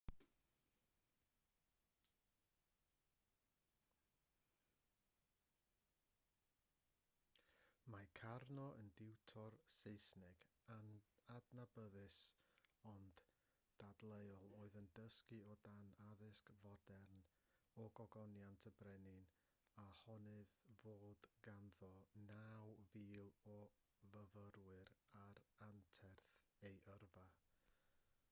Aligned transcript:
mae 7.95 8.07
karno 8.19 8.63
yn 8.83 8.87
diwtor 9.01 9.57
saesneg 9.73 10.45
adnabyddus 11.35 12.17
ond 12.93 13.21
dadleuol 13.83 14.47
oedd 14.61 14.79
yn 14.83 14.89
dysgu 15.01 15.39
o 15.53 15.57
dan 15.69 15.85
addysg 16.07 16.51
fodern 16.63 17.21
a 17.85 17.87
gogoniant 18.01 18.67
y 18.71 18.75
brenin 18.81 19.23
a 19.85 19.87
honnodd 19.99 20.57
fod 20.79 21.29
ganddo 21.49 21.93
9,000 22.33 23.37
o 23.53 24.25
fyfyrwyr 24.33 24.93
ar 25.21 25.39
anterth 25.71 26.27
ei 26.71 26.81
yrfa 26.97 27.29